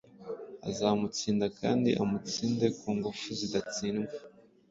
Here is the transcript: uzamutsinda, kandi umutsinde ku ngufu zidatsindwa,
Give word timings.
uzamutsinda, 0.69 1.45
kandi 1.59 1.89
umutsinde 2.03 2.65
ku 2.79 2.87
ngufu 2.97 3.27
zidatsindwa, 3.39 4.15